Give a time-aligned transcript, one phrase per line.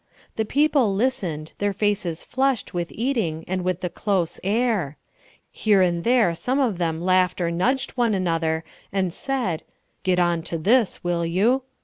[0.35, 4.97] The people listened, their faces flushed with eating and with the close air.
[5.51, 9.61] Here and there some of them laughed or nudged one another and said,
[10.01, 11.61] "Get on to this, will you?"